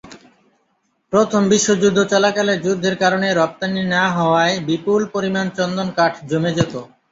প্রথম 1.13 1.41
বিশ্বযুদ্ধ 1.51 1.99
চলাকালে 2.13 2.53
যুদ্ধের 2.57 2.95
কারণে 3.03 3.27
রপ্তানি 3.31 3.81
না-হওয়ায় 3.93 4.55
বিপুল 4.67 5.01
পরিমাণ 5.13 5.45
চন্দন 5.57 5.87
কাঠ 5.97 6.13
জমে 6.29 6.51
যেত। 6.57 6.73